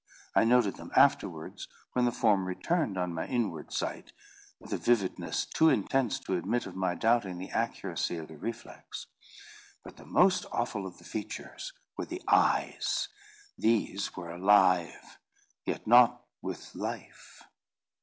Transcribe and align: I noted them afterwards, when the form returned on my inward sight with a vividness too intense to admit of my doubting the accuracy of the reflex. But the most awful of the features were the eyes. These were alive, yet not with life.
I 0.33 0.45
noted 0.45 0.77
them 0.77 0.89
afterwards, 0.95 1.67
when 1.93 2.05
the 2.05 2.11
form 2.11 2.45
returned 2.47 2.97
on 2.97 3.13
my 3.13 3.27
inward 3.27 3.71
sight 3.71 4.13
with 4.59 4.73
a 4.73 4.77
vividness 4.77 5.45
too 5.45 5.69
intense 5.69 6.17
to 6.21 6.35
admit 6.37 6.65
of 6.65 6.75
my 6.75 6.95
doubting 6.95 7.37
the 7.37 7.51
accuracy 7.51 8.17
of 8.17 8.27
the 8.27 8.35
reflex. 8.35 9.05
But 9.83 9.97
the 9.97 10.05
most 10.07 10.47
awful 10.51 10.87
of 10.87 10.97
the 10.97 11.03
features 11.03 11.71
were 11.97 12.05
the 12.05 12.23
eyes. 12.27 13.09
These 13.59 14.15
were 14.15 14.31
alive, 14.31 15.19
yet 15.67 15.85
not 15.85 16.25
with 16.41 16.73
life. 16.73 17.43